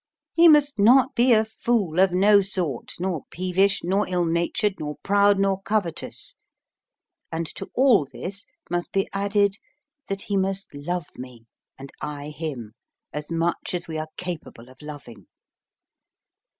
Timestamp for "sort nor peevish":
2.41-3.83